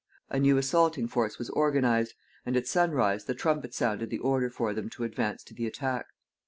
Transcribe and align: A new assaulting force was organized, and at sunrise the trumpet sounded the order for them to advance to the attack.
A 0.31 0.39
new 0.39 0.57
assaulting 0.57 1.07
force 1.07 1.37
was 1.37 1.51
organized, 1.51 2.15
and 2.43 2.57
at 2.57 2.65
sunrise 2.65 3.25
the 3.25 3.35
trumpet 3.35 3.75
sounded 3.75 4.09
the 4.09 4.17
order 4.17 4.49
for 4.49 4.73
them 4.73 4.89
to 4.89 5.03
advance 5.03 5.43
to 5.43 5.53
the 5.53 5.67
attack. 5.67 6.07